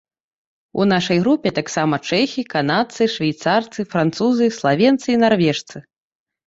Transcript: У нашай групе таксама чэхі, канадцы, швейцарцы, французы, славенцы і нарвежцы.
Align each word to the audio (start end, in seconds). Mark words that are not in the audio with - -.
У 0.81 0.85
нашай 0.93 1.17
групе 1.25 1.49
таксама 1.59 1.95
чэхі, 2.09 2.45
канадцы, 2.55 3.09
швейцарцы, 3.19 3.79
французы, 3.93 4.53
славенцы 4.61 5.07
і 5.19 5.21
нарвежцы. 5.29 5.77